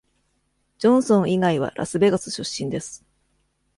[0.79, 3.05] ジョンソン以外はラスベガス出身です。